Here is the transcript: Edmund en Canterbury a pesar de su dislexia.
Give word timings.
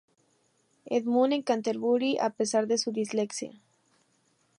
Edmund 0.87 1.31
en 1.31 1.43
Canterbury 1.43 2.17
a 2.19 2.31
pesar 2.31 2.65
de 2.65 2.79
su 2.79 2.91
dislexia. 2.91 3.53